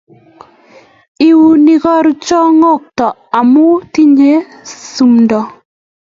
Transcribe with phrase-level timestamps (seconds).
[1.27, 3.07] Iuni karucho ngwokto
[3.39, 4.33] amu tindo
[4.91, 5.39] simdo